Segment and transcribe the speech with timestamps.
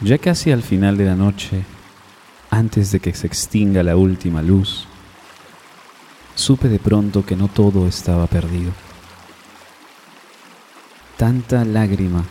[0.00, 1.64] Ya casi al final de la noche,
[2.50, 4.86] antes de que se extinga la última luz,
[6.34, 8.72] supe de pronto que no todo estaba perdido.
[11.16, 12.24] Tanta lágrima,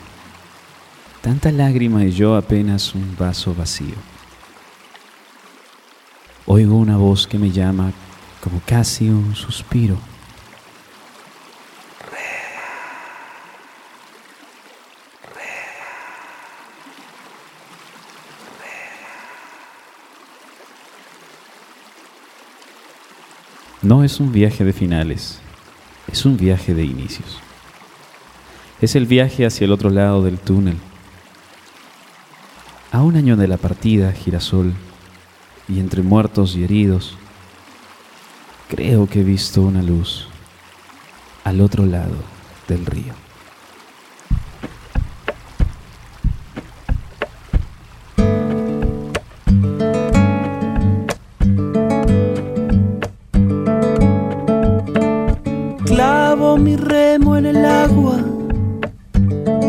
[1.21, 3.95] tanta lágrima y yo apenas un vaso vacío.
[6.45, 7.91] Oigo una voz que me llama
[8.41, 9.97] como casi un suspiro.
[23.85, 25.41] No es un viaje de finales,
[26.12, 27.38] es un viaje de inicios.
[28.81, 30.77] Es el viaje hacia el otro lado del túnel.
[32.91, 34.73] A un año de la partida, girasol,
[35.70, 37.16] y entre muertos y heridos,
[38.70, 40.30] creo que he visto una luz
[41.44, 42.16] al otro lado
[42.67, 43.25] del río.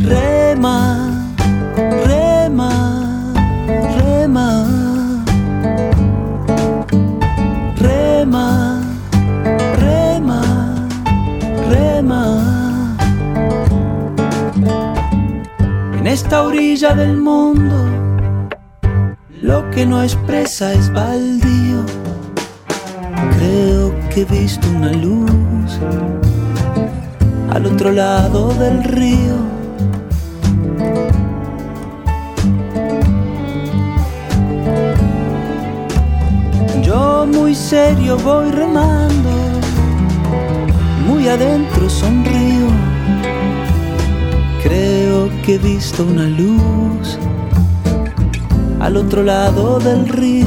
[0.00, 1.26] Rema,
[2.06, 2.72] rema,
[3.96, 4.66] rema.
[7.76, 8.80] Rema,
[9.76, 10.42] rema,
[11.68, 12.24] rema.
[15.98, 17.74] En esta orilla del mundo,
[19.42, 21.82] lo que no expresa es baldío.
[23.36, 25.78] Creo que he visto una luz
[27.50, 29.57] al otro lado del río.
[37.28, 39.30] Muy serio voy remando,
[41.06, 42.68] muy adentro sonrío.
[44.62, 47.18] Creo que he visto una luz
[48.80, 50.46] al otro lado del río.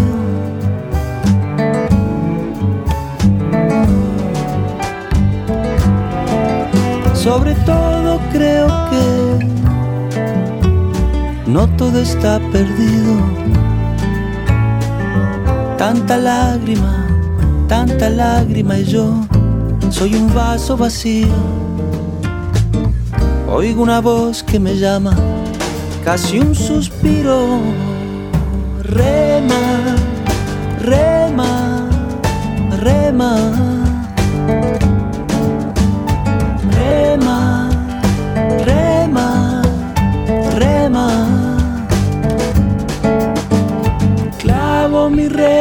[7.13, 9.51] Sobre todo creo que
[11.47, 13.41] no todo está perdido.
[15.81, 17.07] Tanta lágrima,
[17.67, 19.15] tanta lágrima y yo
[19.89, 21.33] soy un vaso vacío.
[23.49, 25.15] Oigo una voz que me llama,
[26.05, 27.61] casi un suspiro.
[28.83, 29.95] Rema,
[30.81, 31.89] rema,
[32.77, 33.35] rema.
[36.77, 37.69] Rema,
[38.63, 39.63] rema,
[40.59, 41.27] rema.
[44.37, 45.60] Clavo mi el